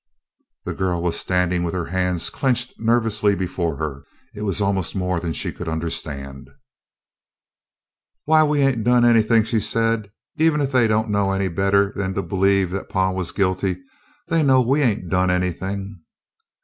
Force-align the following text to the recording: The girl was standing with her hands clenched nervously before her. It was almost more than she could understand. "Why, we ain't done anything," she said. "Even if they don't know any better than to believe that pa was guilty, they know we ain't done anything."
The 0.65 0.73
girl 0.73 0.99
was 1.03 1.19
standing 1.19 1.61
with 1.61 1.75
her 1.75 1.85
hands 1.85 2.31
clenched 2.31 2.79
nervously 2.79 3.35
before 3.35 3.75
her. 3.77 4.01
It 4.33 4.41
was 4.41 4.59
almost 4.59 4.95
more 4.95 5.19
than 5.19 5.31
she 5.31 5.51
could 5.51 5.67
understand. 5.67 6.49
"Why, 8.25 8.43
we 8.43 8.61
ain't 8.61 8.83
done 8.83 9.05
anything," 9.05 9.43
she 9.43 9.59
said. 9.59 10.09
"Even 10.37 10.59
if 10.59 10.71
they 10.71 10.87
don't 10.87 11.11
know 11.11 11.33
any 11.33 11.49
better 11.49 11.93
than 11.95 12.15
to 12.15 12.23
believe 12.23 12.71
that 12.71 12.89
pa 12.89 13.11
was 13.11 13.31
guilty, 13.31 13.77
they 14.27 14.41
know 14.41 14.59
we 14.59 14.81
ain't 14.81 15.07
done 15.07 15.29
anything." 15.29 16.01